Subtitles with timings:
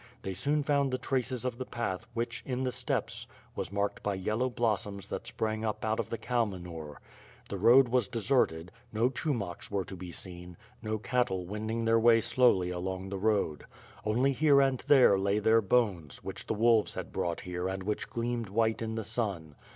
[0.23, 4.15] They soon found the traces of the path which, in the steppes, was marked by
[4.15, 6.99] yellow blossoms that sprang up out of the cow manure.
[7.49, 12.19] The road was deserted, no Chumaks were to be seen; no cattle wending their way
[12.19, 13.63] slowly along the road.
[14.03, 18.09] Only here and there, lay their bones, which the wolves had brought here and which
[18.09, 19.53] gleamed white in the sun.